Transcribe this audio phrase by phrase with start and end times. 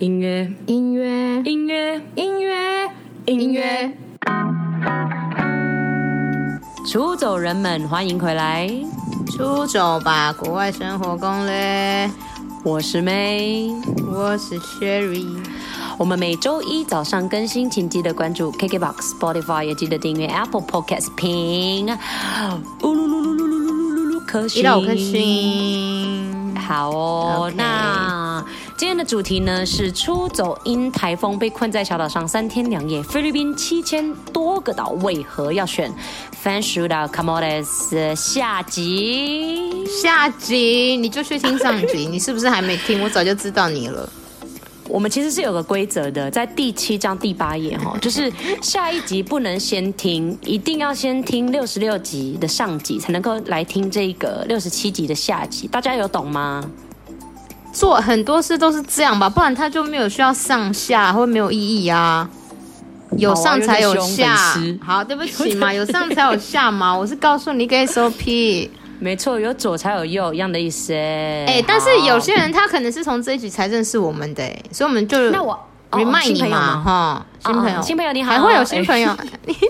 [0.00, 2.90] 音乐，音乐，音乐，音乐，
[3.26, 3.92] 音乐。
[6.90, 8.66] 出走人们，欢迎回来！
[9.30, 12.10] 出走吧，国外生活攻略。
[12.64, 13.74] 我是 May，
[14.10, 15.36] 我是 Sherry。
[15.98, 21.84] 我们每周一早上更新，请记得关注 KKBOX、Spotify，也记得订阅 Apple Podcast，评
[22.82, 26.56] 呜噜噜噜噜噜噜噜噜颗星，一到五颗星。
[26.56, 27.54] 好哦，Okay.
[27.58, 28.19] 那。
[28.80, 35.92] 今天的主题呢是出走因台风被困在小岛上三天两夜，菲律宾七千多个岛为何要选
[36.32, 39.84] 番薯岛 Camores 下集？
[39.86, 43.02] 下集你就去听上集，你是不是还没听？
[43.02, 44.10] 我早就知道你了。
[44.88, 55.68] 我们其实是有个规则的，在第七章第八页哈， 就是下一集不能先听，一定要先听六十六集的上集，才能够来听这个六十七集的下集。
[55.68, 56.64] 大家有懂吗？
[57.72, 62.28] 做很多事都是这样吧，不然他就没有需要上下，会没有意义啊。
[63.16, 64.36] 有上才有下，
[64.80, 66.96] 好，对不起嘛， 有上才有下嘛。
[66.96, 70.92] 我是告诉你一个 SOP，没错，有左才有右一样的意思。
[70.92, 75.58] 哎、欸，但是有些人他可能是从这一集才认识我们的，所以我们就那我
[75.90, 79.12] remind 你嘛，哈，新朋友，新朋友你好，还会有新朋友，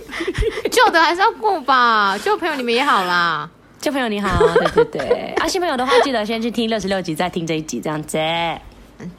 [0.71, 3.49] 旧的还是要过吧，旧朋友你们也好啦。
[3.81, 4.39] 旧朋友你好，
[4.75, 8.19] 对对对，啊，新朋友的话记得先去听六十六集，再听这一集这样子。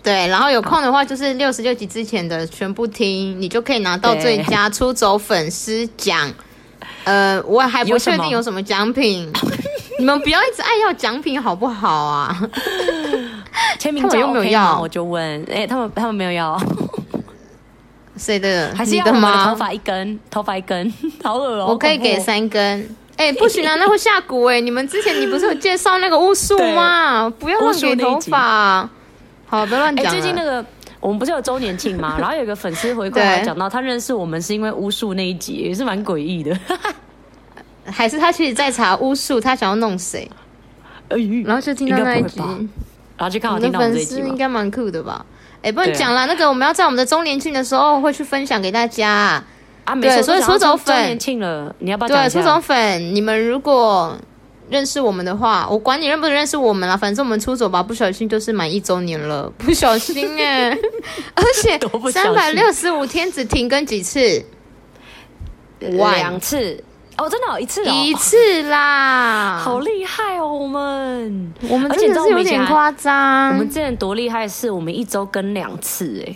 [0.04, 6.32] 对，然后有空的话就是六十六集之前的全部听，你就可以拿到最佳出走粉丝奖。
[7.06, 9.32] 呃，我还不确定有什么奖品，
[9.98, 12.40] 你们不要一直爱要奖品好不好啊？
[13.80, 14.80] 签名奖有没有要？
[14.80, 16.62] 我就问，哎，他们他们没有要，
[18.16, 18.72] 谁的？
[18.76, 19.50] 还是要的吗？
[19.50, 21.66] 头发一根，头发一根， 好恶哦！
[21.70, 22.88] 我可以给三根。
[23.22, 24.62] 哎、欸，不行啊， 那会下蛊哎、欸！
[24.62, 27.30] 你们之前你不是有介绍那个巫术吗？
[27.38, 28.90] 不要乱给头发。
[29.46, 30.08] 好，不要乱讲。
[30.08, 30.66] 哎，最近那个
[31.00, 32.16] 我们不是有周年庆吗？
[32.20, 36.58] 然后有个粉丝回过来讲到，他认识我们是因为巫术那一集，也是蛮诡异的。
[37.86, 40.28] 还是他其实在查巫术，他想要弄谁？
[41.46, 42.40] 然后就听到那一集，
[43.18, 45.24] 然后就看我听到这一集，应该蛮酷的吧？
[45.58, 49.12] 哎、欸，不能讲了，那个我们要在我们的周年庆的时候会去分享给大家。
[49.12, 49.44] 啊，
[49.96, 54.16] 没错，所以出走粉年庆了，你要不要出走粉，你们如果
[54.70, 60.80] 认识我们的话，我管你认不认识我们了，反正我们出走吧，不小心就是满一周年了， 不小心哎、欸，
[61.36, 61.80] 而且
[62.12, 64.46] 三百六十五天只停更几次？
[65.80, 66.84] 两次。
[67.18, 71.54] 哦，真的有一次哦，一次啦， 好厉害哦，我们。
[71.70, 76.36] 我们真的是有点夸张，我们之前多厉害，是我们一周更两次哎。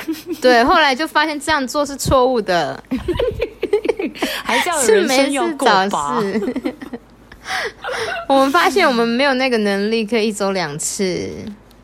[0.40, 2.82] 对，后来就发现这样做是错误的，
[4.44, 6.18] 还是要有人生有过吧。
[8.28, 11.30] 我们发现我们没有那个能力可以一周两次，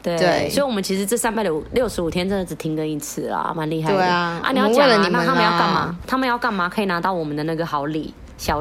[0.03, 3.97] 对，对所以，我们其实这三百六六十五天真的只停更一次啊，蛮厉害的。
[3.97, 5.97] 对啊，啊，你要讲了你们，那他们要干嘛？
[6.06, 6.69] 他们要干嘛？
[6.69, 8.12] 可以拿到我们的那个好礼。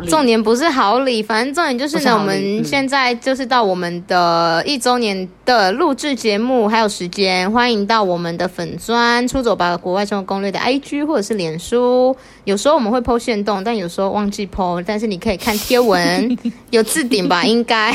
[0.08, 16.38] 重点不是好礼，反正重点就是呢，我们现在就是到我们的一周年的录制节目还有时间，欢迎到我们的粉专出走吧国外生活攻略的 IG 或者是脸书，有时候我们会 po 限动，但有时候忘记 po，但是你可以看贴文，
[16.70, 17.92] 有置顶吧，应该，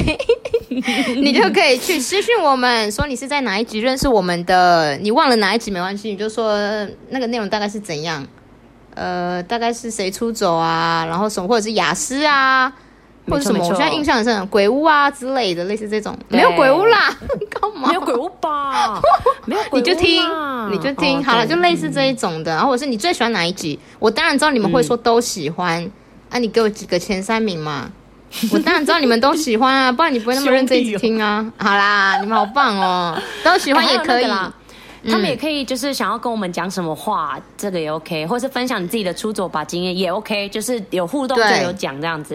[1.14, 6.58] 你就可以去私讯我们，说你是在哪一集认识我们的，你忘了哪一集没关系，你就说
[7.10, 8.26] 那个内容大概是怎样。
[8.96, 11.04] 呃，大概是谁出走啊？
[11.06, 12.72] 然后什么，或者是雅思啊，
[13.28, 13.62] 或者什么？
[13.62, 16.16] 我现在印象很深，鬼屋啊之类的，类似这种。
[16.28, 17.14] 没有鬼屋啦，
[17.50, 17.88] 干嘛？
[17.88, 18.98] 没有鬼屋吧？
[19.44, 20.22] 没有鬼屋，你就听，
[20.72, 22.52] 你就听好了，就类似这一种的。
[22.52, 23.78] 然后或者是你最喜欢哪一集？
[23.98, 25.88] 我当然知道你们会说都喜欢，
[26.30, 27.90] 啊，你给我几个前三名嘛？
[28.52, 31.44] 我当然知道你们都喜欢啊，不然你不会那么认真一直听啊。
[31.58, 34.26] 好啦，你们好棒哦，都喜欢也可以。
[35.10, 42.34] 他们也可以，就是想要跟我们讲什么话，嗯、这个也 OK，或是分享你自己的出走吧经验也 OK，就是有互动就有讲这样子。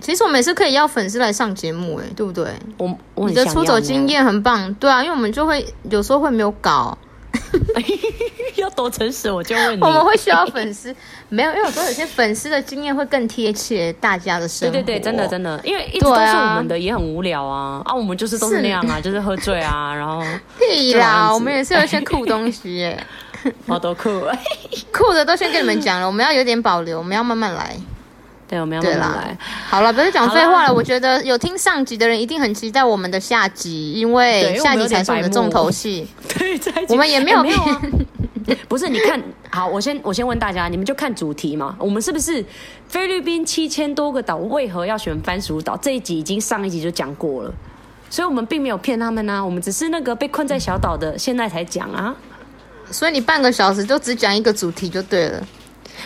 [0.00, 2.52] 其实我们也是可以邀粉丝来上节目，哎，对不对？
[2.76, 6.96] 我我你的出走经验很棒，对啊，因为我们就会有时候会没有稿。
[8.56, 9.82] 要多诚实，我就问你。
[9.82, 10.94] 我们会需要粉丝，
[11.28, 14.72] 没有，因为有时候有些粉丝的经验会更贴切大家的生活。
[14.72, 20.22] 对对对，真的真的，因为一直都是我们的，也很无聊啊啊，我们就是都是那样啊， 就是喝醉啊，然后
[20.58, 23.06] 屁啦，我们也是有一些酷东西耶，
[23.66, 24.10] 好多酷，
[24.92, 27.76] 酷的都先跟你们讲了，我们要有点保留，我们要慢慢来。
[28.48, 29.38] 对，我们要慢慢来。
[29.68, 30.72] 好了，不要讲废话了。
[30.72, 36.08] 我觉得有听上集的人一定很期待我们的下集，因为下集才是我们的重头戏。
[36.26, 36.58] 对，
[36.88, 37.56] 我们也没有骗。
[38.66, 41.76] 不是，你看好，我先我先问大家，你们就看主题嘛。
[41.78, 42.42] 我们是不是
[42.88, 45.76] 菲律宾七千多个岛为何要选番薯岛？
[45.76, 47.52] 这一集已经上一集就讲过了，
[48.08, 49.44] 所以我们并没有骗他们啊。
[49.44, 52.16] 我们只是那个被困在小岛的，现在才讲啊。
[52.90, 55.46] 所以你半个小时就只讲一个主题就对了。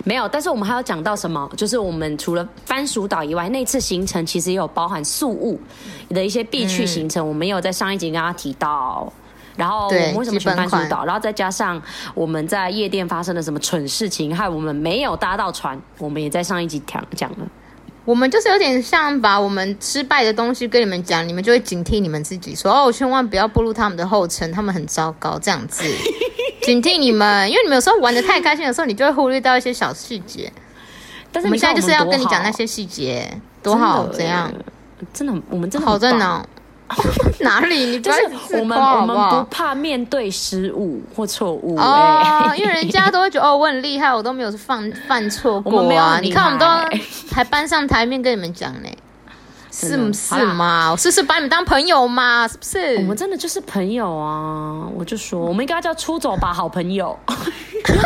[0.05, 1.50] 没有，但是我们还要讲到什么？
[1.56, 5.61] 就是我们除了番薯岛以外，那次行程其实也有包含宿雾
[6.11, 9.12] 的一些必去行程，嗯、我们也有在上一集跟他提到。
[9.55, 11.05] 然后我们为什么选番薯岛？
[11.05, 11.81] 然后再加上
[12.15, 17.47] 我们在夜店发生了什么蠢事情，害我们没有搭到船，我们也在上一集讲讲了。
[18.05, 25.85] 我们就是有点像把我们失败的东西跟你们讲，你们就会警惕你们自己，说哦，千万不要步入他们的后尘，他们很糟糕，这样子。
[26.62, 30.53] 警惕你们，因为你们有时候玩的太开心的时候，你就会忽略到一些小细节。
[31.31, 33.26] 但是我们现在就是要跟你讲那些细节，
[33.62, 34.53] 多好，怎样？
[35.12, 36.44] 真的，我们真的好在哪？
[37.41, 37.87] 哪里？
[37.87, 46.19] 你不是我们我们不怕面对失误或错误哦，因为人家都会觉得哦，我很厉害，我都没有犯犯错过啊。
[46.20, 46.67] 你看，我们都
[47.35, 48.88] 还搬上台面跟你们讲呢。
[49.73, 50.91] 是不是嘛？
[50.93, 52.47] 我是不是把你们当朋友嘛？
[52.47, 52.97] 是不是？
[52.97, 54.87] 我们真的就是朋友啊！
[54.95, 57.19] 我就说，我们应该叫出走吧，好朋友。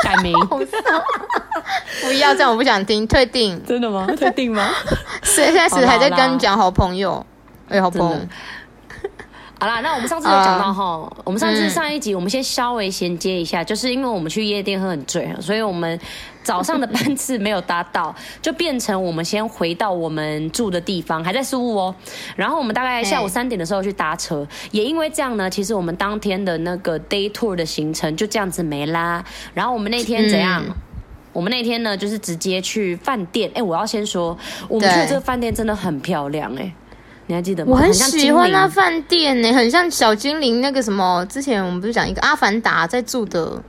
[0.03, 0.33] 改名？
[0.49, 3.61] 不要这样，我不想听，退订。
[3.67, 4.07] 真的吗？
[4.17, 4.71] 退订吗？
[5.23, 7.25] 谁在是还在跟你讲好朋友，
[7.69, 8.17] 哎，好朋友。
[9.59, 15.99] 好啦，那我们上次有讲到哈，uh, 我们上次上一集，我们先稍微衔接一下，嗯、就是因为我们去夜店喝很醉，所以我们
[16.47, 21.95] 早上的班次没有搭到， 就变成我们先回到我们住的地方，还在宿雾哦。
[22.37, 29.25] 然后我们大概下午三点的时候去搭车，欸、也因为这样呢，其实我们当天的那个 day tour 的行程就这样子没啦。
[29.53, 30.63] 然后我们那天怎样？
[30.65, 30.73] 嗯、
[31.33, 33.51] 我们那天呢，就是直接去饭店。
[33.51, 34.39] 哎、欸，我要先说，
[34.69, 36.73] 我们去的这个饭店真的很漂亮、欸，哎。
[37.29, 37.73] 你还记得吗？
[37.73, 41.27] 我很喜欢那饭店呢，很像小精灵那个什么。
[41.27, 43.61] 之前我们不是讲一个阿凡达在住的？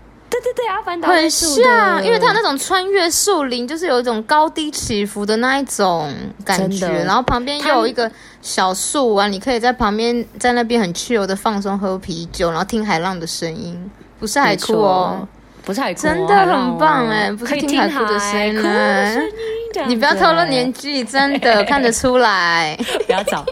[0.42, 6.13] 对对对，阿凡达很像，因为它有那种穿越树林，就是有一种高低起伏的那一种
[6.45, 6.88] 感觉。
[7.04, 8.12] 然后旁边又有一个
[8.42, 13.89] 小树啊，你可以在旁边在那边很自由的放松喝啤酒，然后听海浪的声音，
[14.19, 15.28] 不是海哭哦。
[15.68, 17.30] 不是海哭，真的很棒哎！
[17.30, 18.64] 不是听海哭的声音，
[19.86, 22.74] 你不要透露年纪，真的 看得出来。
[23.06, 23.46] 不要找。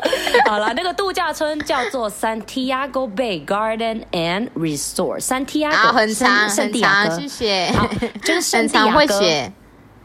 [0.46, 5.20] 好了，那个度假村叫做 Santiago Bay Garden and Resort。
[5.20, 7.70] Santiago 很长很长，谢谢。
[7.74, 7.86] 好，
[8.24, 9.52] 就是很长会写。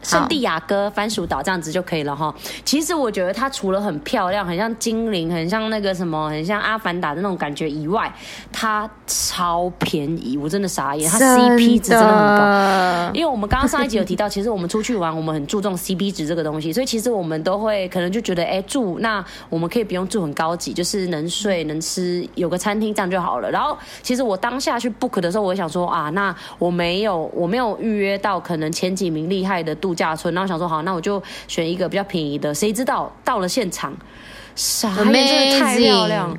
[0.01, 2.33] 圣地亚哥番薯岛这样子就可以了哈。
[2.65, 8.11] 其实我觉得它除了很漂亮，很像精灵，很像那个什么，很像阿凡达的那种感觉以外，
[8.51, 11.09] 它超便宜，我真的傻眼。
[11.09, 23.51] 它 CP 值真的很高，因为我们刚刚上一集有提到，其实我们出去玩，我们很注重 CP 值这个东西，所以其实我们都会可能就觉得，哎，住那我们可以不用住很高级，就是能睡能吃，有个餐厅这样就好了。
[23.51, 29.90] 然后其实我当下去 book 的时候，我也想说啊，那我没有我没有预约到可能前几名厉害的度。
[29.91, 32.53] 度假村，然后想说好，那我就选一个比较便宜的。
[32.53, 33.93] 谁知道到了现场，
[34.55, 36.37] 傻眼，真的太漂亮，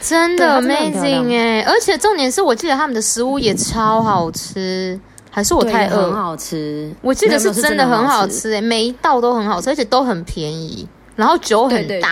[0.00, 1.62] 真的 amazing 哎！
[1.62, 4.98] 而且重点是我记得他们的食物也超好吃，
[5.30, 6.04] 还是我太饿？
[6.04, 10.88] 很好吃，我记得是真的很好吃哎，每一道都很好吃，而且都很便宜。
[11.14, 12.10] 然后酒很大，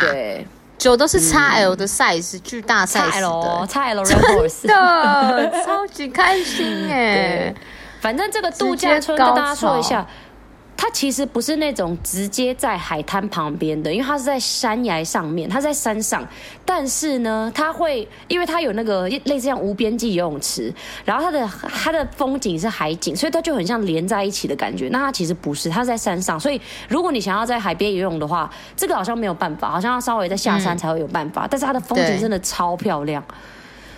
[0.77, 3.27] 酒都是 XL 的 size，巨大 size 的
[3.67, 4.05] ，XL，
[4.47, 7.55] 真的超级开心 哎！
[8.01, 10.05] 反正这个度假村跟大家说一下。
[10.83, 16.27] 它其实不是那种直接在海滩旁边的，因为它是在山崖上面，它在山上。
[16.65, 20.75] 但是呢，它会，因为它有那个类似像无边际游泳池，
[21.05, 24.89] 然后它的它的风景是海景，所以它就很像连在一起的感觉。
[24.89, 26.41] 那它其实不是，它是在山上。
[26.41, 31.47] 所以如果你想要在海边游泳的话，这个好像没有办法，好像要稍微在下山才会有办法。
[31.47, 33.25] 嗯、但是它的风景真的超漂亮，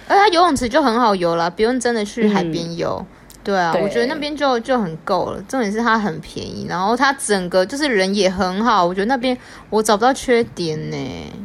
[0.06, 2.98] 而它游泳池就很好游了，不用真的去海边游。
[3.00, 3.06] 嗯
[3.44, 5.42] 对啊，对我觉得那边就就很够了。
[5.42, 8.84] 重点是它很便宜，然后它整个就是人也很好。
[8.84, 9.36] 我觉得那边
[9.68, 10.96] 我找不到缺点呢。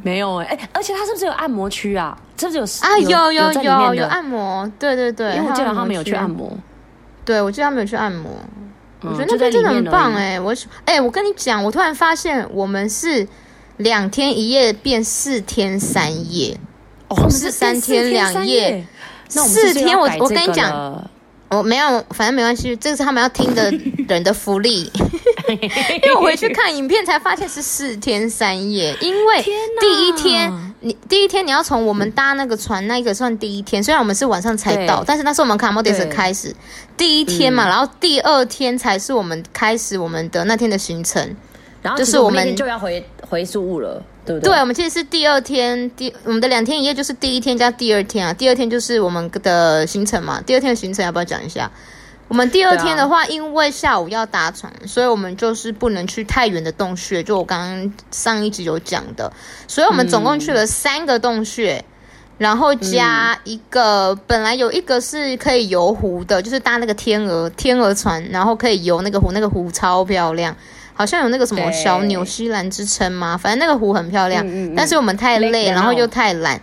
[0.01, 2.17] 没有哎，而且它是不是有按摩区啊？
[2.37, 2.97] 是不是有啊？
[2.99, 4.65] 有有有有，有按摩。
[4.79, 6.51] 对对对，因为我记得他们有去按摩。
[7.25, 8.31] 对，我记得他们有去按摩。
[9.01, 10.39] 嗯、我觉得那边真的很棒哎！
[10.39, 13.27] 我哎，我跟你讲，我突然发现我们是
[13.75, 16.57] 两天一夜变四天三夜，
[17.09, 18.85] 哦，我们是三天两夜，
[19.27, 21.03] 四天我我跟你讲。
[21.49, 23.71] 我没有，反正没关系，这个是他们要听的
[24.07, 24.91] 人的福利。
[25.49, 29.41] 因为我回去看影片才发现是四天三夜，因为
[29.79, 36.55] 第一天哪你第一天你要从我们搭那个船，那个算第一天，虽然我们是晚上才到，但是那是我们卡莫迪斯开始。
[36.95, 41.35] 第一天嘛，嗯、然后第二天才是我们开始我们的那天的行程，
[41.81, 44.03] 然后就是我们就要回回宿雾了。
[44.25, 48.33] 对不，对，对，我们其实是第二天，第我们的两天一夜就是第一天加第二天啊。
[48.33, 50.41] 第二天就是我们的行程嘛。
[50.45, 51.71] 第二天的行程要不要讲一下？
[52.27, 57.23] 我们第二天的话，因为下午要搭船，所以我们就是不能去太远的洞穴。
[57.23, 59.31] 就我刚刚上一集有讲的，
[59.67, 61.83] 所以我们总共去了三个洞穴。
[62.37, 70.55] 然后加一个、嗯，本来有一个是可以游湖的，就是搭那个天鹅天鹅船，然后可以游那个湖，那个湖超漂亮，
[70.99, 74.45] 好像有那个什么小纽西兰之称嘛，反正那个湖很漂亮。
[74.45, 76.59] 嗯嗯嗯，但是我们太累，然后又太懒，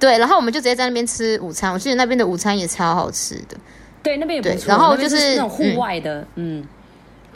[0.00, 1.72] 对，然后我们就直接在那边吃午餐。
[1.72, 3.56] 我记得那边的午餐也超好吃的，
[4.02, 4.66] 对，那边也不错。
[4.66, 6.58] 然后就是，是那种户外的，嗯。
[6.58, 6.64] 嗯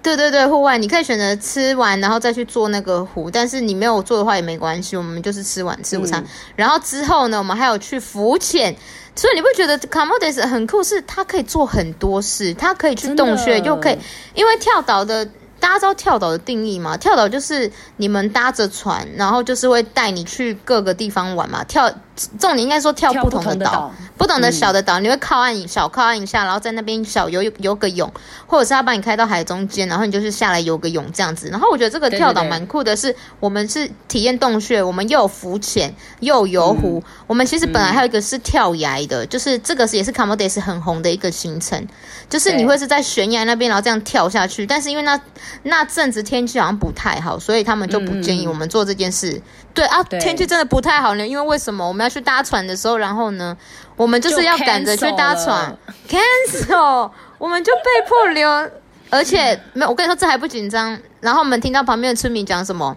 [0.02, 8.72] 对对对，户外你可以选择吃完然后再去做那个湖，但是你没有做的话也没关系，我们就是吃完吃午餐，嗯，然后之后呢，我们还有去浮潜，
[9.16, 10.80] 所以你不觉得 Comodes 很酷？
[10.82, 13.98] 是它可以做很多事，它可以去洞穴，又可以，
[14.34, 15.28] 因为跳岛的。
[15.66, 16.96] 大家知道跳岛的定义吗？
[16.96, 21.64] 跳岛就是你们搭着船，然后就是会带你去各个地方玩嘛。
[21.64, 21.92] 跳，
[22.38, 28.10] 重点应该说跳不同的岛，不同的小的岛，嗯，你会靠岸，小靠岸一下，然后在那边小游游个泳，
[28.46, 31.48] 或者是他把你开到海中间，然后你就是下来游个泳这样子。
[31.50, 37.24] 然后我觉得这个跳岛蛮酷的是，是我们是体验洞穴，我们又有浮潜，又有游湖，嗯。
[37.26, 41.86] 我们其实本来还有一个是跳崖的，嗯，就是这个是也是 Camotes 很红的一个行程，
[42.30, 45.20] 就是你会是在悬崖那边，然后这样跳下去，但是因为那
[45.64, 49.42] 那阵子天气好像不太好，所以他们就不建议我们做这件事。
[49.76, 51.26] 嗯、对啊对，天气真的不太好呢。
[51.26, 53.56] 因为为什么我们要去搭船的时候，然后呢，
[53.94, 55.76] 我们就是要赶着去搭船
[56.08, 58.70] ，cancel，我们就被迫留。
[59.10, 60.98] 而且没有，我跟你说这还不紧张。
[61.20, 62.96] 然后我们听到旁边的村民讲什么，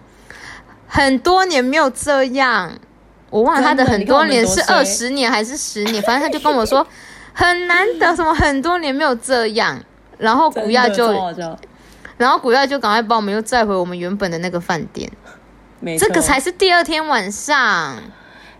[0.88, 2.72] 很多年没有这样，
[3.30, 6.86] 我忘了他的很多年是 二十年还是十年，反正他就跟我说
[7.32, 9.78] 很难得，什么很多年没有这样。
[10.18, 11.14] 然后古亚就。
[12.16, 15.10] 然后古亚就赶快把我们又载回我们原本的那个饭店，
[15.80, 17.96] 没错，这个才是第二天晚上，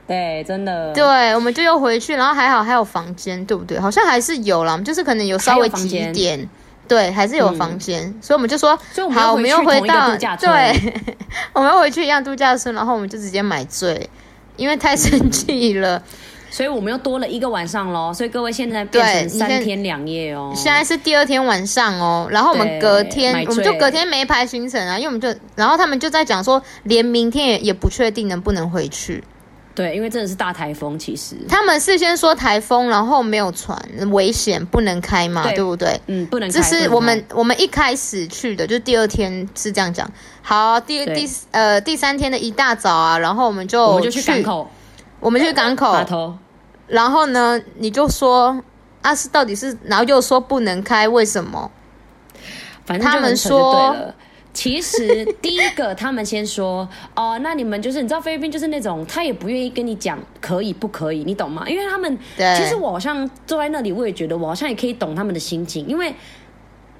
[0.06, 3.78] 对，真的，对，我们就又回去，然后还好还有房间，对不对？
[3.78, 6.48] 好像还是有啦，就是可能有稍微挤一点，
[6.88, 8.78] 对，还是有房间，嗯、所以我们就说，
[9.12, 10.94] 好，我们又回到，对，
[11.52, 14.08] 我们又回去一样度假村，然后我们就直接买醉，
[14.56, 15.96] 因为太生气了。
[15.96, 16.02] 嗯
[16.50, 20.52] 所以我们又多了一个晚上喽，所以各位现在变成三天两夜哦。
[20.54, 29.22] 现在是第二天晚上哦，然后我们隔天我们就隔天没排行程啊，因为我们就然后他们就在讲说，连明天也也不确定能不能回去。
[29.72, 33.80] 对，因为真的是大台风，其实他们事先说台风，然后没有船
[34.10, 35.98] 危险不能开嘛，对，对不对？
[36.08, 36.52] 嗯，不能开。
[36.52, 40.10] 这是我们我们一开始去的，就第二天是这样讲。
[40.42, 44.68] 好，第第呃第三天的一大早啊，然后我们就我们就去港口。
[45.20, 46.34] 我们去港口，
[46.88, 48.60] 然后呢，你就说
[49.02, 51.70] 啊，是到底是，然后又说不能开，为什么？
[52.84, 53.94] 反正他们说，
[54.52, 61.68] 其实第一个他们先说 哦，那你们就是你知道菲律宾就是那种，他也不愿意跟你讲可以不可以，你懂吗？
[61.68, 66.14] 因为他们其实我好像坐在那里，我也觉得我好像也可以懂他们的心情，因为。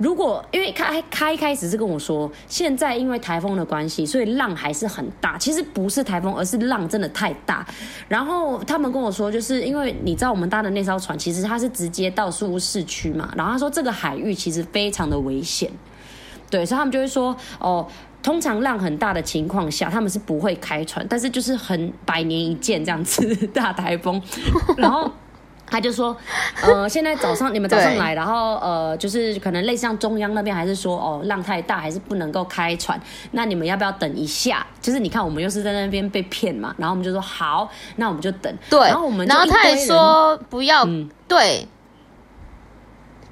[0.01, 5.37] 如果因为开开开始是跟我说，现在因为台风的关系，所以浪还是很大。
[5.37, 7.67] 其实不是台风，而是浪真的太大。
[8.09, 13.31] 然后他们跟我说，就是因为你知道我们搭的那艘船，其实它是直接到宿雾市区嘛。
[13.37, 15.71] 然后他说这个海域其实非常的危险，
[16.49, 17.87] 对，所以他们就会说，哦，
[18.23, 24.23] 通常浪很大的情况下，他们是不会开船，但是就是很百年一见这样子大台风，
[24.79, 25.13] 然后。
[25.71, 26.17] 他就说，
[26.63, 33.01] 呃，现在早上你们早上来，然后呃，就是可能类似像中央那边，还是说哦，浪太大，还是不能够开船。
[33.31, 34.67] 那你们要不要等一下？
[34.81, 36.75] 就是你看，我们又是在那边被骗嘛。
[36.77, 38.53] 然后我们就说好，那我们就等。
[38.69, 41.69] 对，然后我们然后他还说不要，嗯、对，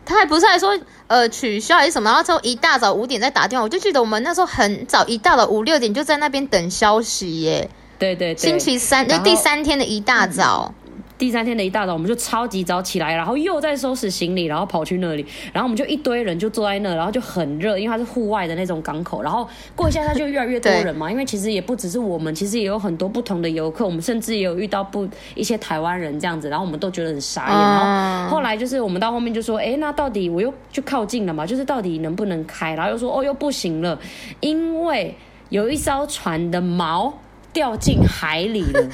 [0.04, 0.78] 他还不是还说
[1.09, 2.09] 呃取消还是什么？
[2.09, 7.68] 然后之后一大早五点再打电话，我就记得我们那时候很早，一大早五六点就在那边等消息耶。
[7.99, 10.73] 对对对，星期三就第三天的一大早。
[10.73, 10.78] 嗯
[11.19, 33.99] 第三天的一大早，我们就超级早起来，然后又在收拾行李，然后跑去那里，然后我们就一堆人就坐在那，然后就很热，因为它是户外的那种港口，然后过一下它就越来越多人嘛，因为其实也不只是我们，其实也有很多不同的游客，我们甚至也有遇到不一些台湾人这样子，然后我们都觉得很傻眼，然后后来就是我们到后面就说，哎，那到底我又就靠近了嘛，就是到底能不能开，然后又说哦又不行了，
[34.39, 35.17] 因为
[35.49, 37.13] 有一艘船的锚
[37.53, 38.89] 掉进海里了。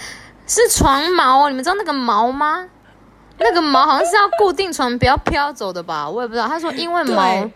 [0.47, 2.67] 是床毛哦，你们知道那个毛吗？
[3.39, 6.09] 那个毛好像是要固定床不要飘走的吧？
[6.09, 6.47] 我也不知道。
[6.47, 7.51] 他说因为毛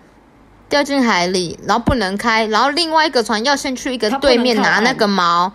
[0.68, 5.50] 掉进海里，然后不能开，然后另外一个船要先去一个对面拿那个锚。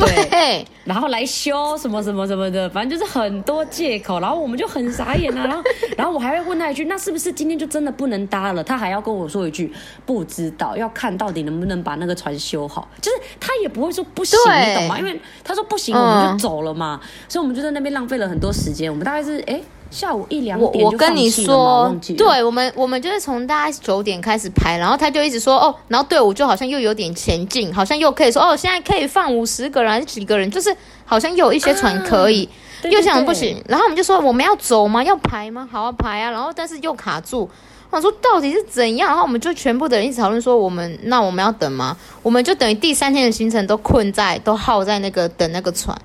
[0.00, 5.46] 对，然后来修什么什么什么的，反正就是很多借口，然后我们就很傻眼啊。
[5.46, 5.62] 然后，
[5.96, 9.72] 然后我还会问他一句：“那是不是今天就真的不能搭了？”他还要跟我说一句
[10.06, 14.98] ：“不知道，要看到底能不能把那个船修好。”就是他也不会说不行，你懂吗？
[14.98, 17.00] 因为他说不行，我们就走了嘛。
[17.02, 18.90] 嗯、所以我们就在那边浪费了很多时间。
[18.90, 19.54] 我们大概是哎。
[19.54, 32.48] 诶下午一两点，我我跟你说，对我们，我们就是从大概九点开始排，然后他就一直说哦，然后队伍就好像又有点前进，好像又可以说哦，现在可以放五十个人还是几个人，就是好像又有一些船可以，
[32.84, 35.02] 又想不行，然后我们就说我们要走吗？
[35.02, 35.68] 要排吗？
[35.70, 36.30] 好啊，排啊！
[36.30, 37.50] 然后但是又卡住，
[37.90, 39.08] 我说到底是怎样？
[39.08, 41.96] 然后我们就全部的人一起讨论说，我们那我们要等吗？
[42.22, 46.00] 我们就等于第三天的行程都困在，都耗在那个等那个船，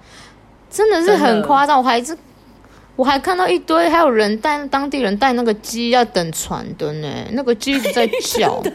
[0.72, 1.78] 真的是很夸张。
[1.78, 2.18] 我还是
[2.96, 8.62] 我还看到一堆还有人带当地人带那个鸡要等船的呢，那个鸡一直在叫。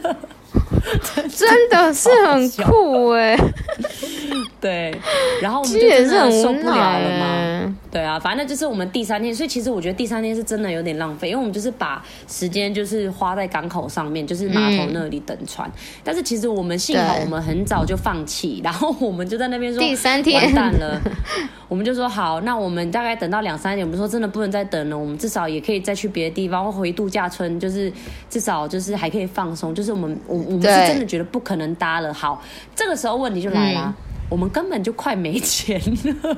[1.37, 3.53] 真的是很酷哎、欸，
[4.59, 4.95] 对，
[5.41, 7.75] 然后我们就真的受不了了嘛。
[7.91, 15.67] 对啊，反正就是我们第三天，所以其实我觉得第三天是真的有点浪费，因为我们就是把时间就是花在港口上面，就是码头那里等船。
[15.67, 21.01] 嗯、但是其实我们幸好我们很早就放弃，然后我们就在那边说第三天完蛋了，
[21.67, 27.91] 我们就说好，那我们大概等到两三点，我们说真的不能再等了，我们至少也可以再去别的地方或回度假村，就是
[28.29, 32.13] 至少就是还可以放松，就是我们我我们是真的觉得不可能搭了。
[32.13, 32.41] 好，
[32.73, 33.93] 这个时候问题就来了，嗯、
[34.29, 35.77] 我们根本就快没钱
[36.21, 36.37] 了。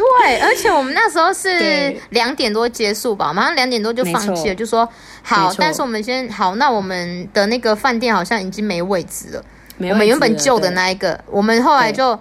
[0.00, 4.88] 对，而且我们那时候是两点多结束吧，马上两点多就放弃了，就说
[5.22, 9.44] 好，但是我们先好，那我们的那个饭店好像已经没位置了，
[9.78, 12.18] 置了我们原本旧的那一个，我们后来就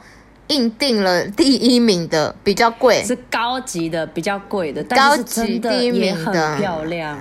[0.47, 7.17] 硬定了第一名的，比较贵，是高级的，比较贵的，高级第一名的，漂亮，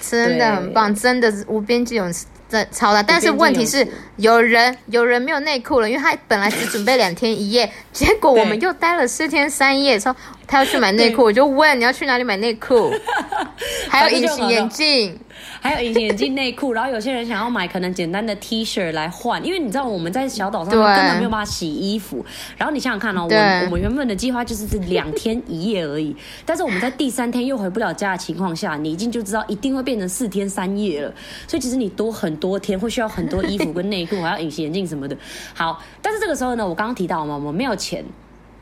[0.00, 2.26] 真的很棒，真的是无边际泳池。
[2.70, 10.14] 超大，但是问题是有人有人没有内裤了，因为他本来只准备两天一夜， 结果我们又待了四天三夜，说
[10.46, 12.92] 他要去买内裤，我就问你要去哪里买内裤，
[13.88, 15.18] 还有隐形眼镜。
[15.60, 22.24] 还有隐形眼镜、内裤，然后有些人想要买可能简单的 T 恤来换，因为你知道我们在小岛上根本没有办法洗衣服。
[22.56, 26.14] 然后你想想看哦，我我们原本的计划就是是两天一夜而已，
[26.44, 31.12] 但是我们在第三天又回不了家的情况下，你已经就知道一定会变成四天三夜了。
[31.46, 35.16] 所以其实你多很多天会需要很多衣服跟内裤，还有隐形眼镜什么的。
[35.54, 38.04] 好，但是这个时候呢，我刚刚提到嘛，我们没有钱。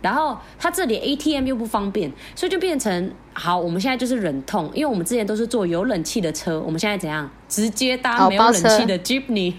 [0.02, 7.30] 然后它这里 ATM 又不方便，所以就变成好，我们现在就是忍痛，因为我们之前都是坐有冷气的车，我们现在怎样？
[7.48, 9.54] 直接搭没有冷气的 Jeepney。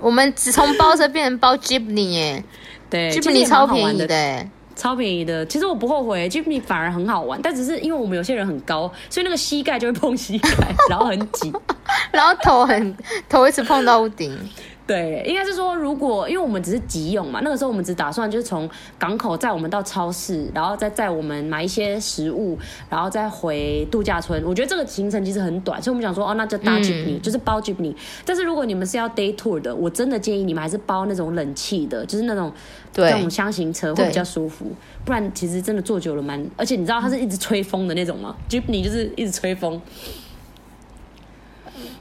[0.00, 2.44] 我们只从包车变成包 Jeepney 耶，
[2.90, 4.46] 对，Jeepney 超便宜的，
[4.76, 5.46] 超便宜的。
[5.46, 10.50] 其实我不后悔，Jeepney 反而很好玩，但只是因为我们有些人很高，所以那个膝盖就会碰膝盖，
[10.90, 11.50] 然后很挤，
[12.12, 12.94] 然后头很
[13.30, 14.38] 头一直碰到屋顶。
[14.86, 18.68] 对，应该是说，如果因为我们只是急用嘛，那个时候我们只打算就是从
[18.98, 22.58] 港口载我们到超市，然后再载我们买一些食物，
[22.90, 24.44] 然后再回度假村。
[24.44, 27.94] 我觉得这个行程其实很短，所以我们想说，哦，那就搭 Jeepney，、嗯、就是包 Jeepney。
[28.26, 32.52] 但是如果你们是要 day tour 的，我真的建议你们还是包那种冷气的，就是那种
[32.92, 34.70] 对那种厢型车会比较舒服。
[35.06, 39.80] 不然其实真的坐久了蛮，而且你知道它是一直吹风的那种吗？Jeepney 就是一直吹风。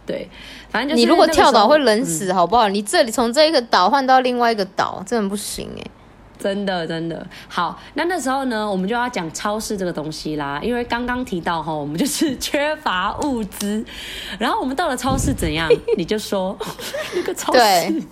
[0.05, 0.29] 对。
[0.69, 2.67] 反正就是你如果跳岛会冷死，好不好？
[2.67, 5.83] 嗯、你这里从这一个岛换到另外一个岛，真的不行哎，
[6.39, 7.25] 真的真的。
[7.47, 13.85] 好，那那时候呢，我们就要讲超市这个东西啦，因为刚刚提到哈，我们就是 缺乏物资，
[14.39, 15.69] 然后我们到了超市怎样？
[15.95, 16.57] 你就说
[17.15, 18.03] 那个超市。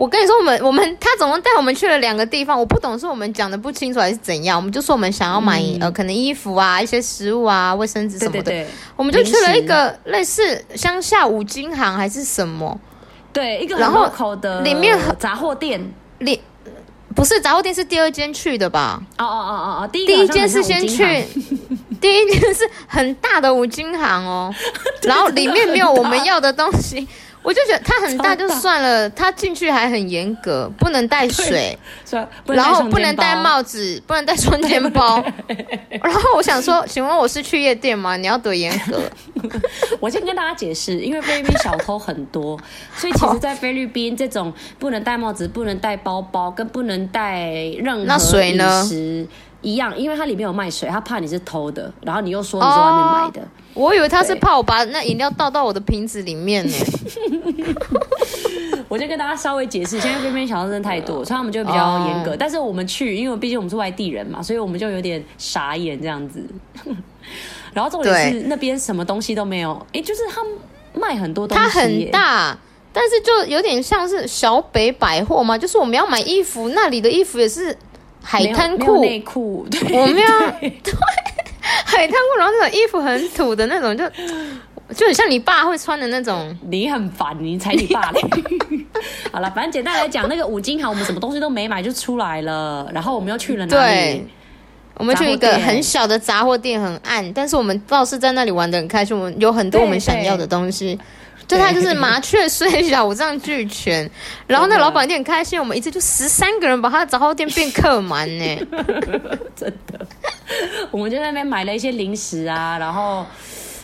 [0.00, 4.56] 对我跟你说，我们我们他总共带我们去了两个地方，我不懂是我们讲的不清楚还是怎样。
[4.56, 8.42] 我们就说我们想要买、嗯、呃，可能衣服啊、一些食物啊、卫生纸什么的。
[8.42, 12.80] 对对对，我们就去了一个类似乡下五金行还是什么，
[13.30, 15.92] 对，一个很入口的里面杂货店。
[16.20, 16.40] 里
[17.14, 19.02] 不是杂货店，是第二间去的吧？
[19.18, 21.04] 哦哦哦哦哦，第一第一间是先去，
[22.00, 24.54] 第一间是很大的五金行哦，
[25.02, 27.06] 然后里面没有我们要的东西。
[27.42, 31.78] 我就觉得它很大就算了，它进去还很严格，不能带水，
[32.46, 35.24] 然后不能戴帽子，不能带双肩包。
[36.02, 38.16] 然后我想说，请问我是去夜店吗？
[38.16, 39.00] 你要多严格？
[40.00, 42.58] 我先跟大家解释，因为菲律宾小偷很多，
[42.94, 47.48] 所以其实，在菲律宾这种不能戴帽子、不能带包包、跟不能带
[47.78, 49.26] 任何饮食
[49.62, 53.40] 一样，因为它里面有卖水，他怕你是偷的，然后你又说你是外面买的。
[53.74, 56.72] 我以为他是怕我把那饮料倒到我的瓶子里面呢。
[58.88, 62.36] 我就跟大家稍微解释，现在这边小偷真的太多，所以他们就比较严格。
[62.36, 66.44] 但是我们去，因为毕竟我们是外地人嘛，所以我们就有点傻眼这样子。
[67.72, 70.52] 然后重点是那边什么东西都没有，哎，就是他们
[70.92, 72.58] 卖很多东西，它很大，
[72.92, 77.78] 但是就有点像是小北百货嘛，就是我们要买衣服，那里的衣服也是
[78.20, 80.72] 海滩裤、内裤，我们要对。
[81.90, 84.08] 海滩裤，然后那种衣服很土的那种，就
[84.94, 86.56] 就很像你爸会穿的那种。
[86.68, 88.20] 你很烦，你才你爸嘞。
[89.32, 93.82] 好了，反正简单来讲，那个五金行我们什么东西都没买就出来了，然后我们又去了哪里？
[93.82, 94.26] 对，
[94.94, 99.16] 我们去一个很小的杂货店，很暗，但是我们倒是在那里玩的很开心。
[99.16, 100.98] 我们有很多我们想要的东西，
[101.50, 104.08] 就他就是麻雀虽小，五脏俱全。
[104.46, 108.56] 然后那老板店很开心，我们一次就十三个人把他的杂货店变客满呢，
[109.56, 110.06] 真的。
[110.90, 113.26] 我们就在那边买了一些零食啊，然后。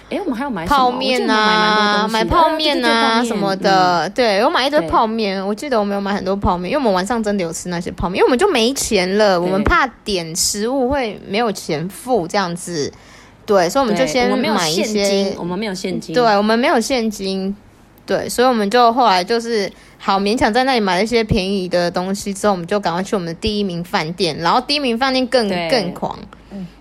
[0.09, 4.09] 哎，我们还要买泡面啊，买泡面啊什么的。
[4.11, 12.93] 对，我买一堆泡面，我记得我们有买很多泡面，因为我们晚上真的有吃那些泡面，因为我们就没钱了，我们怕点食物会没有钱付这样子。
[13.47, 15.35] 对，所以我们就先买一些。
[15.39, 16.15] 我们没有现金。
[16.15, 17.57] 对，我们没有现金。
[18.05, 26.19] 对，所以我们就后来就是好勉强在那里买了一些便宜的东西，之后我们就赶快去我们的第一名饭店，然后第一名饭店更更狂。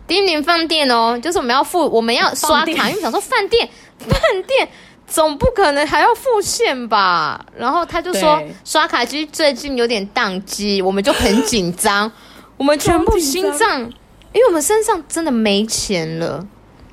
[0.07, 4.69] 第一名饭店哦，就是我们要付，我们要刷卡，因为想说饭店，饭店
[5.07, 7.43] 总不可能还要付现吧？
[7.57, 12.11] 然后他就说刷卡机最近有点宕机，我们就很紧张，
[12.57, 16.45] 我们全部心脏，因为我们身上真的没钱了，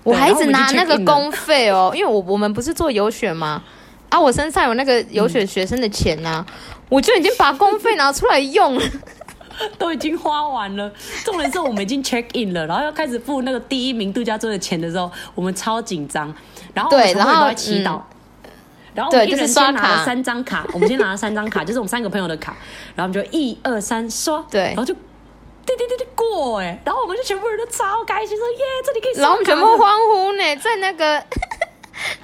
[0.05, 3.63] 我还一直拿那个公费哦， 因为我我们不是做游学吗？
[4.09, 6.47] 啊，我身上有那个游学学生的钱呐、啊，
[6.89, 8.85] 我就已经把公费拿出来用了。
[9.79, 10.91] 都已经花完了，
[11.25, 16.35] 重点是我们已经 check in 了，然后要开始付那个第一名度假村的钱的时候，我们超紧张。
[16.75, 18.01] 然后对，然后祈祷，
[18.95, 22.57] 然后我们一人先拿了三张卡，我们先拿了三张卡，就是我们三个朋友的卡，
[22.97, 24.95] 然后我们就一二三刷，对，然后就
[25.67, 31.23] 滴滴滴滴过哎，然后我们就全部人都超开心，说耶，这里可以然后我们全部欢呼呢，在那个。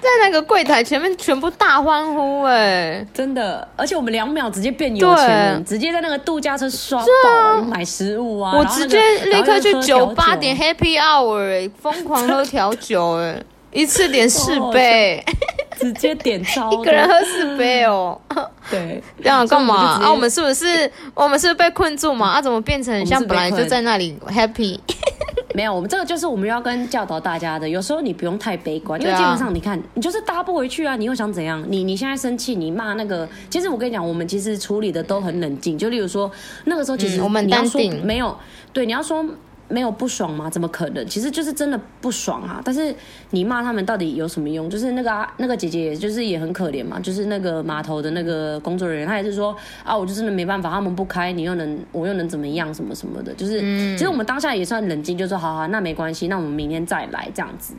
[0.01, 3.07] 在那个柜台前面，全部大欢呼哎、欸！
[3.15, 8.57] 真的，而且我们两秒直接变有钱人，直接在那个度假村刷爆、啊，买食物啊！
[8.57, 15.23] 我直接立刻去酒吧点 Happy Hour 哎、欸，疯狂喝调酒哎、欸，一次点四杯，
[15.79, 18.21] 直接点超，一个人喝四杯哦。
[18.71, 20.11] 对，这样干嘛啊？
[20.11, 22.29] 我们是不是我们是不是被困住嘛？
[22.29, 24.79] 啊，怎么变成像本来就在那里 Happy？
[25.55, 27.69] 没有，我们这个就是我们要跟教导大家的。
[27.69, 30.95] 有时候你不用太悲观，因为基本上你看，你就是搭不回去啊！
[30.95, 31.65] 你又想怎样？
[31.67, 35.77] 你你现在生气，你骂那个，其实我跟你讲，我们其实处理的都很冷静。
[35.79, 36.31] 就例如说，
[36.65, 38.37] 那个时候其实、嗯、我们当时没有，
[38.73, 39.25] 对，你要说。
[39.69, 40.49] 没有不爽吗？
[40.49, 41.07] 怎么可能？
[41.07, 42.61] 其实就是真的不爽啊！
[42.65, 42.95] 但是
[43.31, 44.69] 你骂他们到底有什么用？
[44.71, 46.99] 就是那个啊，那个姐姐，也就是也很可怜嘛。
[46.99, 49.55] 就是那个码头的那个工作人员，他也是说
[49.85, 52.73] 啊，我就真的没办法，他们不开，你又能，我又能怎么样？
[52.73, 57.75] 什么什么的，就是、嗯、其实我们当下也算冷静，就说好好，那没关系，那我们明天再来这样子。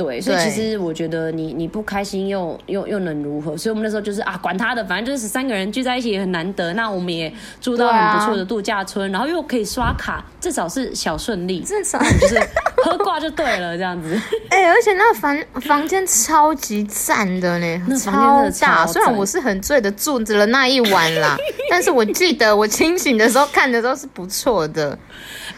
[0.00, 3.54] 对，所以其实我觉得你你不开心又又又能如何？
[3.54, 6.72] 所以我们那时候就是啊，管他的，反正就是三个人聚在一起也很难得。
[6.72, 12.40] 那我们也住到很不错的度假村，啊、然后又可以刷卡，至少是小顺利，至少就是
[12.78, 14.18] 喝挂就对了这样子。
[14.48, 18.86] 哎、欸，而且那个房房间超级赞的呢，那超大。
[18.86, 21.36] 虽然我是很醉的住着了那一晚啦，
[21.68, 24.98] 但是我记得我清醒的时候看的都是不错的。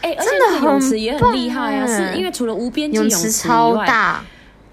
[0.01, 4.21] 哎、欸，而且那个泳池也很厉害啊，是因为除了无边际泳池超大。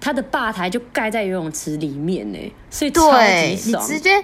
[0.01, 3.81] 它的吧台就盖在游泳池里面呢，所以超级爽。
[3.81, 4.21] 你直接，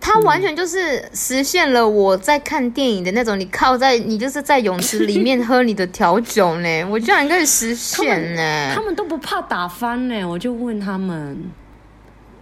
[0.00, 8.72] 它完全就是实现了我在看电影的那种，你靠在你就是在泳池里面喝你的调酒呢， 我居然可以实现呢。
[8.74, 11.50] 他们都不怕打翻呢，我就问他们。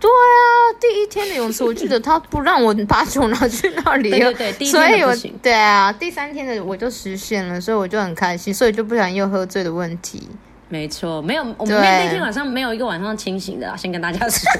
[0.00, 4.88] 对啊，第一天的泳池，我记得他不让我把酒拿去那里，对对对，第一天。
[4.88, 10.26] 所以我对啊，第三天的我就实现了，所以我就很开心，所以就不想又喝醉的问题。
[10.72, 14.50] 没错，没有，我们那天晚上没有一个晚上清醒的啦，先跟大家说。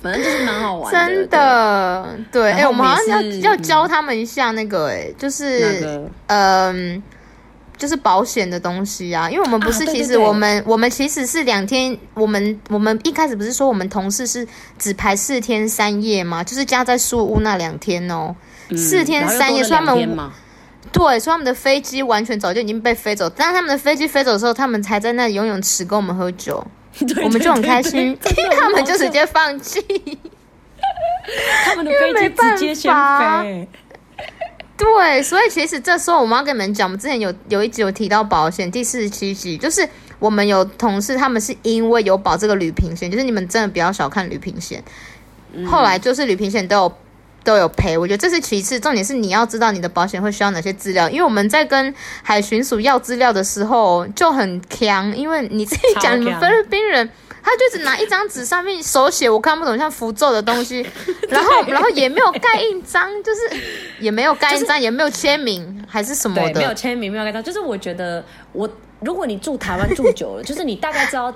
[0.00, 2.16] 反正就是蛮好玩的，真的。
[2.32, 7.02] 对，哎、欸，我们好像要要教他们一下那个、欸，哎，就是嗯，
[7.76, 9.28] 就是保险的东西啊。
[9.28, 14.48] 因为我们不是，其实我们、我们其实是两天，我们我们一开始不是说我们同事是
[14.78, 16.42] 只排四天三夜吗？
[16.42, 18.36] 就是加在宿屋那两天哦、喔
[18.70, 20.30] 嗯，四天三夜，所以他们。
[20.92, 26.66] 对，所以他们的飞机完全早就已经被飞走，但是他们的飞机飞走的时候，他们才在那游泳池跟我们喝酒，
[26.98, 28.18] 对对对对，我们就很开心，
[28.58, 29.80] 他们就直接放弃，
[31.64, 32.94] 他们的飞机直接先
[33.40, 33.68] 飞。
[34.76, 39.86] 对，所以其实这时候我们要跟你们讲，我们之前有有一集有提到保险，第四十七集，就是
[40.18, 44.82] 我们有同事，他们是因为有保这个旅平险，就是你们真的不要小看旅平险，
[45.52, 46.96] 嗯，后来就是旅平险都有。
[47.46, 57.08] 都有赔，我觉得这是其次，重点是你要知道你的保险会需要哪些资料，因为我们在跟海巡署要资料的时候就很强，因为你自己讲你们菲律宾人，
[57.44, 60.84] 他就只拿一张纸上面手写我看不懂像符咒的东西，
[61.30, 63.40] 然后然后也没有盖印章，就是
[64.00, 71.32] 也没有盖印章，就是，也没有签名还是什么的，没有签名没有盖章，就是我觉得我如果你住台湾住久了，就是你大概知道。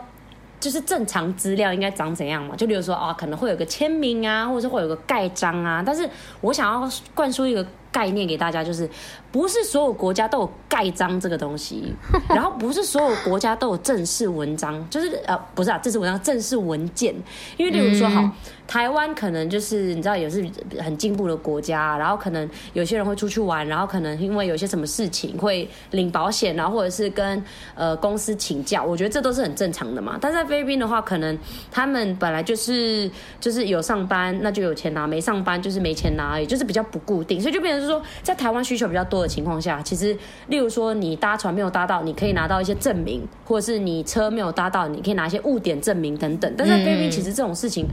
[0.61, 2.55] 就是正常资料应该长怎样嘛？
[2.55, 5.83] 就比如说啊，可能会有个签名啊，或者是会有个盖章啊。
[5.85, 6.09] 但是
[6.42, 8.88] 我想要灌输一个概念给大家，就是
[9.32, 11.94] 不是所有国家都有盖章这个东西，
[12.28, 17.14] 然后不是所有国家都有正式文章，就是呃，不是啊，正式文章、正式文件。
[17.56, 18.28] 因为例如说，好，
[18.66, 20.44] 台湾可能就是你知道也是
[20.80, 27.42] 很进步的国家，然后可能有些人会出去玩，然后可能因为有些什么事情会领保险，然后或者是跟
[27.76, 30.18] 呃公司请教，我觉得这都是很正常的嘛。
[30.20, 31.38] 但在菲律宾的话，可能
[31.70, 39.19] 他们本来就是就是有上班，那就有钱拿；没上班就是没钱拿，也就是比较不固定，所以就变成是说，在台湾需求比较多。
[39.22, 40.16] 的情况下，其实，
[40.48, 46.52] 例如说你搭船没有搭到，你可以拿到一些证明，或者是你车没有搭到，你可以拿一些误点证明等等。
[46.56, 47.87] 但是菲律宾其实这种事情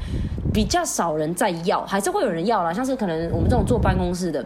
[0.53, 2.73] 比较少人在要，还是会有人要啦。
[2.73, 4.45] 像是可能我们这种坐办公室的，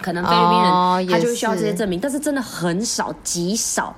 [0.00, 3.94] 可能菲律宾人他就会需要这些证明，但是真的很少，极少，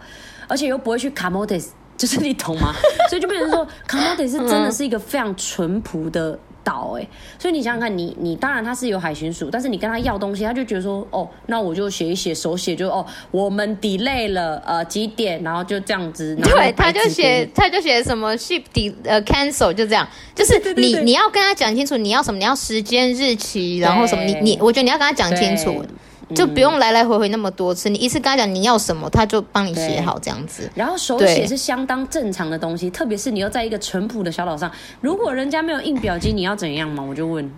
[0.48, 2.72] 而且又不会去 Camotes，就是你懂吗？
[3.08, 6.38] 所以就变成说 Camotes 是真的是一个非常淳朴的。
[6.64, 7.06] 岛哎，
[7.38, 16.34] 所以你想想看，你你当然他是有海巡署，但是你跟他要东西，他就觉得说，哦，那我就写一写，手写就哦，我们 delay 了呃几点，然后就这样子。
[16.36, 25.84] 对，他就写他就写什么 ship de 呃 cancel 就这样，就是你你要跟他讲清楚你要什么，你要时间日期，然后什么，你你我觉得你要跟他讲清楚。
[26.34, 30.70] 就不用来来回回那么多次，你一次跟他讲你要什么，他就帮你写好这样子。
[30.74, 37.02] 然后手写是相当正常的东西，特别是你又在一个淳朴的小岛上，如果人家没有印表机，你要怎样嘛？
[37.02, 37.50] 我就问。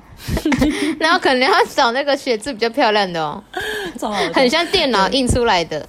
[0.98, 3.42] 然后可能要找那个写字比较漂亮的哦，
[4.32, 5.86] 很像电脑印出来的，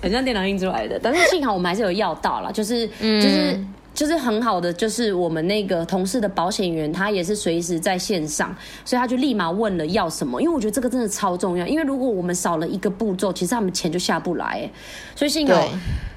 [0.00, 0.98] 很像电脑印出来的。
[1.02, 3.58] 但是幸好我们还是有要到了，就是就是。
[3.94, 8.54] 嗯就是很好的，就是我们那个同事的保险员，他也是随时在线上，
[8.84, 10.42] 所以他就立马问了要什么。
[10.42, 14.68] 因为我觉得这个真的超重要，因为如果我们少了一个步骤，其实他们钱就下不来。
[15.14, 15.68] 所以幸好，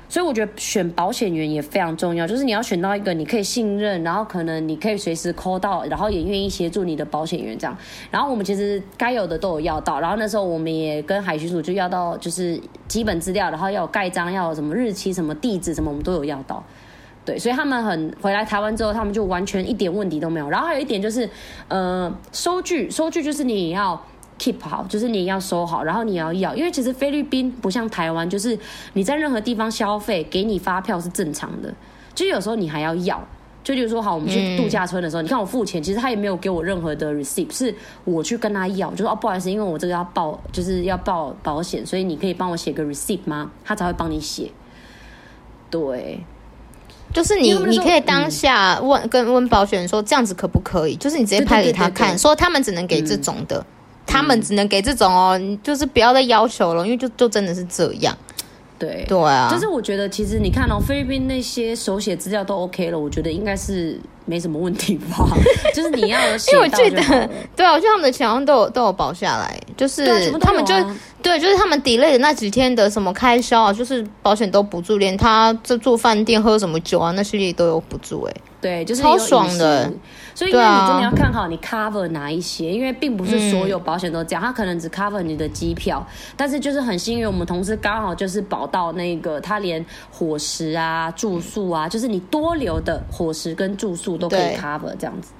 [0.09, 7.77] 所以我觉得选保险员也非常重要，就是你要选到一个你可以信任，然后可能你可以随时 call 到，然后也愿意协助你的保险员这样。
[8.09, 16.63] 然后我们其实该有的都有要到，然后那时候我们也跟海巡署就要到，就是基本资料，然后要有盖章，要有什么日期、什么地址、什么，我们都有要到。
[17.27, 20.49] 对，所以他们很回来台湾之后，他们就完全一点问题都没有。
[20.49, 21.29] 然后还有一点就是，
[21.67, 24.01] 呃，收据，收据就是你要
[24.39, 28.57] keep 好，就是你要收好，然后你要要，因为其实菲律宾不像台湾，就是
[28.93, 31.73] 你在任何地方消费，给你发票是正常的，
[32.15, 33.21] 就有时候你还要要。
[33.61, 43.51] 就比如说，好，我们去度假村的时候，嗯、你看我付钱，其实他也没有给我任何的 receipt，是我去跟他要，就说哦，不好意思，因为我这个要报，就是要报保险，所以你可以帮我写个 receipt 吗？
[43.65, 44.49] 他才会帮你写。
[45.69, 46.23] 对。
[47.13, 50.95] 就是你，你可以当下问、嗯、跟问保险人说，这样子可不可以？
[50.95, 53.65] 就是你直接拍给他看，对对对对对，说他们只能给这种的，嗯、
[54.05, 58.15] 他们只能给这种哦，你就是不要再要求了，因为就就真的是这样。
[58.79, 65.27] 对对啊，就是我觉得其实你看哦，菲律宾那些手写资料都 OK 了，我觉得应该是没什么问题吧。
[65.73, 70.73] 就是你要因为我记得，对啊，我觉得他们的钱好像都有都有保下来，就是他们就。
[71.19, 78.33] 对，就是他们 delay 的那几天的什么开销啊，就是保险都补助，连他这住饭店喝什么酒啊，那些也都有补助哎。
[78.67, 79.91] 对，就是超爽的。
[80.35, 95.31] 所以，因为你真的要看好你 cover 哪一些，因为并不是所有保险都这样，他、嗯、可能只 cover 你的机票，但是就是很幸运，我们同事刚好就是保到那个，他连伙食啊、住宿啊，就是你多留的伙食跟住宿都可以 cover 这样子。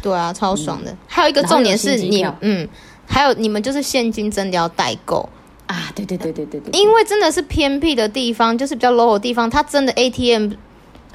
[0.00, 0.90] 对啊，超爽的。
[0.92, 2.68] 嗯、还有一个重点是你，嗯。
[3.08, 5.28] 还有你们就是现金真的要代购
[5.68, 5.92] 啊！
[5.94, 10.54] 对对对对对对，因为真的是偏僻的地方，就是比较 low 的地方，它真的 ATM，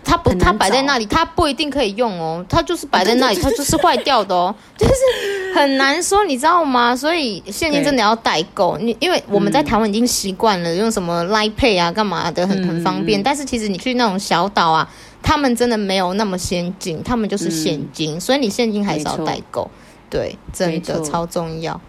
[0.04, 6.96] 它不它摆在那里，它不一定可以用哦，它就是摆在那里，它就是坏掉的哦，就是很难说，你知道吗？
[6.96, 8.78] 所以现金真的要代购。
[8.78, 13.22] 你因为我们在台湾已经习惯了用什么 Line Pay 啊，干嘛的，很很方便。
[13.22, 14.90] 但是其实你去那种小岛啊，
[15.22, 19.70] 他们真的没有那么先进，他们就是现金，所以你现金还是要代购。
[20.10, 21.80] 对，真的超重要。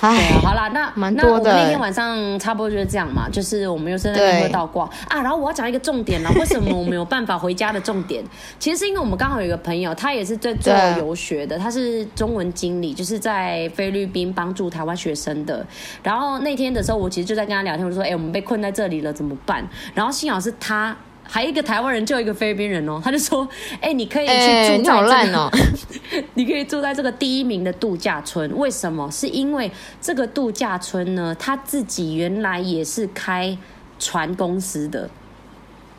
[0.00, 1.30] 哎，好啦，那蛮多的。
[1.30, 5.20] 那我们那天晚上差不多就是这样嘛，就是我们又是在那边喝倒挂啊。
[5.20, 8.24] 然后我要讲一个重点啦， 为什么我没有办法回家的重点？
[8.58, 15.66] 其实是因为我们刚好有一个朋友，他也是在做游学的，他是中文经理，就是在菲律宾帮助台湾学生的。
[16.02, 20.96] 然后那天的时候，我其实就在跟他聊天，我就说：“哎、欸，我们被困在这里了，怎么办？”然后幸好是他。
[21.30, 23.46] 还一个台湾人，就一个菲律宾人哦，他就说
[23.82, 25.50] ：“哎、欸，你可以去住在这个，
[26.34, 28.50] 你可以住在这个第一名的度假村。
[28.56, 29.10] 为什么？
[29.10, 33.56] 是因为这个度假村呢，他自己原来也是开
[33.98, 35.10] 船公司的，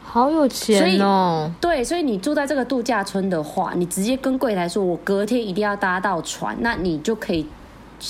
[0.04, 1.52] 好有钱哦。
[1.62, 7.46] 对，所以你住在这个度假村的话，你直接跟柜台说，我隔天一定要搭到船，那你就可以，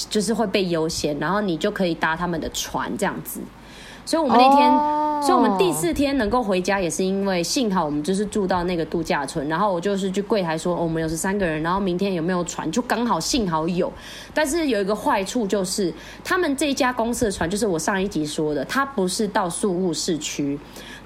[0.10, 3.42] 就是会被优先，然后你就可以搭他们的船这样子。
[4.10, 4.72] 所以我们那天。
[4.72, 13.92] 哦所以我们第四天能够回家，也是因为幸好我们就是住到那个度假村，然后我就是去柜台说，哦，我们有十三个人，然后明天有没有船，就刚好幸好有。
[14.34, 15.94] 但是有一个坏处就是，
[16.24, 20.58] 他们这一家公司的船，就是我上一集说的，它不是到宿务市区。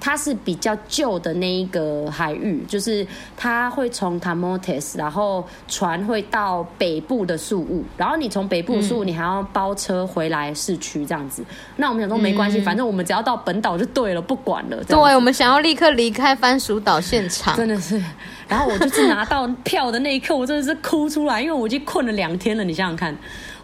[0.04, 11.40] 它是比较旧的那一个海域，就是它会从 Tamotes，然后船会到北部的宿雾，然后你从北部宿雾，你还要包车回来市区这样子。
[11.40, 14.76] 嗯、那我们想说没关系，反正我们只要到本岛就对了，不管了。
[14.84, 17.98] 对，我们想要立刻离开番薯岛现场，真的是。
[18.46, 22.62] 然后我就是拿到票的那一刻，我真的是哭出来，因为我已经困了两天了。
[22.62, 23.16] 你想想看，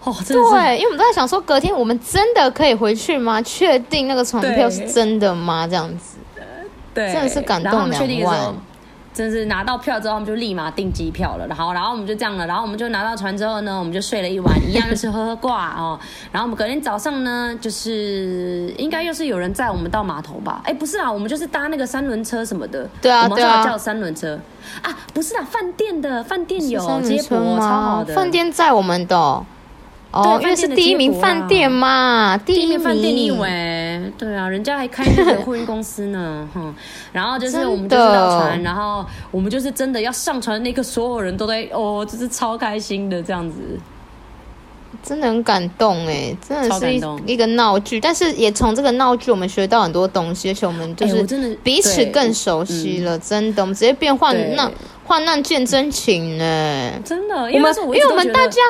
[0.03, 0.51] 哦，真的是。
[0.53, 3.43] 对，因为我们都在想说，隔天我们真的可以回去吗？
[3.43, 5.67] 确定那个船票是真的吗？
[5.69, 6.17] 这样子。
[6.95, 7.93] 对，真的是感动两万。
[7.93, 8.55] 确定的时候，
[9.13, 11.47] 真是拿到票之后，我们就立马订机票了。
[11.49, 12.47] 然后，然后我们就这样了。
[12.47, 15.99] 然后我们就拿到船之后呢，我们就睡了一晚，一样就是喝喝挂哦。
[16.31, 20.61] 然后我们隔天早上呢，就是应该又是有人载我们到码头吧？
[20.65, 22.89] 哎，不是啊，我们就是搭那个三轮车什么的。
[23.03, 24.39] 对啊，对啊，叫三轮车
[24.83, 28.15] 啊，不是啊，饭店的饭店有接驳，超好的。
[28.15, 29.17] 饭店载我们的。
[29.17, 29.45] 哦，
[30.43, 34.13] 因为是第一名饭店嘛，第一名饭店，你以为？
[34.19, 36.75] 对啊，人家还开那个货运公司呢， 哼。
[37.13, 43.57] 然后就是我们就是到船，然后我们就是真的要上船的那刻，所有人都在哦，就是超开心的这样子，
[45.01, 47.01] 真的很感动哎，真的是一
[47.33, 54.71] 一个闹剧，但是也从这个闹剧我们学到很多东西，而且我们就是真的彼此更熟悉了，真的，我们直接变患难
[55.05, 58.61] 患难见真情呢，真的，我们因为我们大家。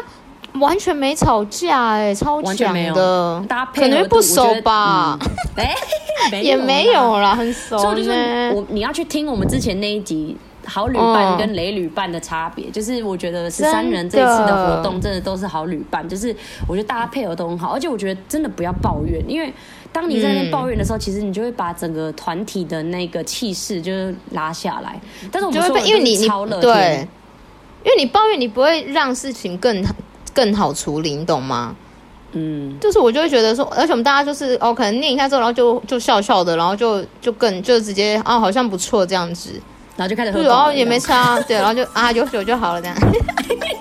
[0.55, 5.19] 完全没吵架哎、欸，超强的，搭配可能不熟吧？
[5.57, 5.75] 哎、
[6.33, 7.79] 嗯，也没有啦，很熟。
[7.79, 10.37] 所以就是我，你要去听我们之前那一集
[10.67, 16.35] 好旅伴跟雷旅伴的差别，嗯、就是我觉得十三人这一次的活动真的都是好旅伴，就是
[16.67, 19.53] 我觉得大家配合都很好，而且我觉得真的不要抱怨，因为
[19.93, 25.01] 当你在那抱怨的时候，嗯、其实你就会把整个团体的那个气势就是拉下来。
[25.33, 27.07] 但是我们说因为你超了对，
[27.85, 29.95] 因为你抱怨，你不会让事情更好。
[30.35, 31.75] 更好处理，你懂吗？
[32.33, 39.51] 嗯，就是我就会觉得说，而且我们大家就是哦，可能念一下之后，然后就就笑笑的，然后就就更就直接啊、哦，好像不错这样子，
[39.97, 42.97] 然后就开始喝，然后也没差，对，然后就啊有酒就好了，这样，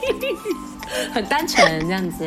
[1.13, 2.25] 很单纯这样子，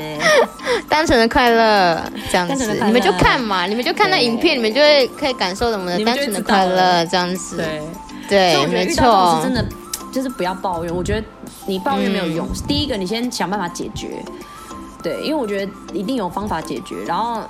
[0.89, 7.83] 单纯的快乐这样子，你们就看嘛，你们就看那影片，你们就会可以感受我们的单纯的快乐这样子，对。
[8.29, 9.63] 对，没错，真的。
[10.11, 11.27] 就是不要抱怨，我觉得
[11.67, 12.47] 你抱怨没有用。
[12.47, 14.23] 嗯、第一个，你先想办法解决，
[15.03, 16.97] 对，因为我觉得一定有方法解决。
[17.07, 17.43] 然后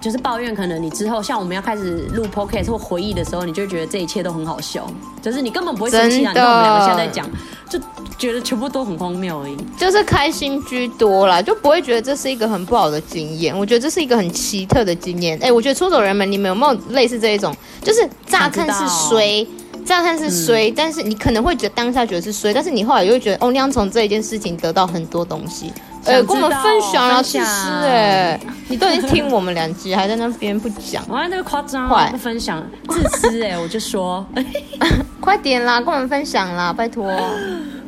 [0.00, 4.86] 就是抱怨，可能你之后像我们要开始录 podcast 或回忆的时候，你就觉得这一切都很好笑，
[5.22, 6.32] 就是你根本不会生气啊。
[6.32, 7.28] 的你看我们两个现在在讲，
[7.68, 7.78] 就
[8.18, 13.58] 觉得全部都很荒谬而已，就是开心居多啦，就不会觉得这是一个很不好的经验。
[13.58, 15.36] 我觉得这是一个很奇特的经验。
[15.38, 17.54] 哎、欸，我觉得出走人们，你们有没有类似这一种？
[17.82, 19.46] 就是乍看是衰。
[19.86, 25.72] 这样看是衰，嗯、但是你可能会觉得当下觉得是衰，但是你后来又会觉得，欧尼从这一件事情得到很多东西，
[26.04, 27.44] 呃，跟我们分享啊，其实
[27.84, 34.26] 哎，你都已经听我们两集，还在那边不讲，哇，那个夸张，快不分享，自私哎， 我就说，
[35.20, 37.10] 快点啦，跟我们分享啦，拜托。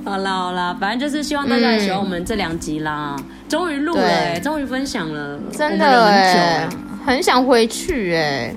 [0.04, 3.14] 好啦好啦，反正就是希望大家也喜欢我们这两集啦，
[3.46, 6.66] 终于录了哎，终于分享了，真的哎，
[7.04, 8.54] 很想回去哎。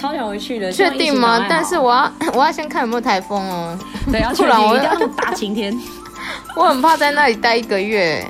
[0.00, 1.44] 超想回去的，确定吗？
[1.48, 3.78] 但是我要 我要先看有没有台风哦。
[4.10, 5.78] 对，要不然我一定要大晴天。
[6.56, 8.26] 我很怕在那里待一个月。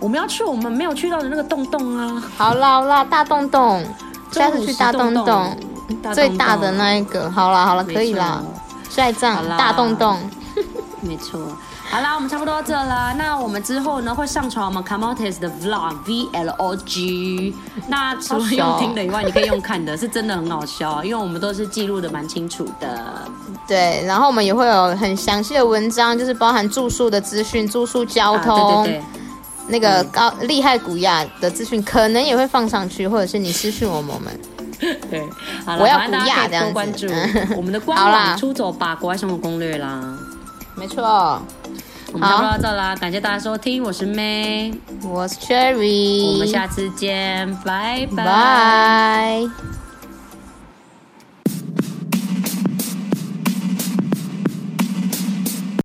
[0.00, 2.20] 我们要去我们没有去到的那个洞洞啊！
[2.36, 3.84] 好啦好啦，大洞洞，
[4.32, 5.56] 下次去大洞洞，
[6.12, 7.30] 最大的那一个。
[7.30, 8.42] 好啦好啦，可以啦。
[8.90, 10.18] 下一站大洞洞，
[11.02, 11.40] 没错。
[11.92, 13.12] 好啦，我们差不多到这了。
[13.18, 17.54] 那我们之后呢会上传我们 Camotes 的 Vlog V L O G。
[17.86, 23.28] 那除了用听的以外，你可以用看的，是真的很好笑，因为我们都是记录的蛮清楚的。
[23.68, 29.04] 对，然后我们也会有很详细的文章，就是包含住宿的资讯、住宿交通，啊、对对对，
[29.68, 34.40] 那个高厉害古亚的资讯可能也会放上去，或者是你私讯我们。
[35.10, 35.28] 对，
[35.66, 37.06] 好我要古亚这样关注
[37.54, 40.16] 我们的官网， 出走吧国外生活攻略啦。
[40.74, 41.38] 没错。
[42.12, 49.81] 我们就到这啦，感谢大家收听，我是 May，我是 Cherry，我们下次见，拜拜。